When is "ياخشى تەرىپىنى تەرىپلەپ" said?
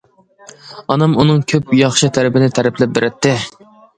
1.81-2.97